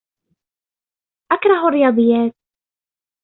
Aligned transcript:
أكره 1.31 1.67
الرياضيات. 1.67 2.35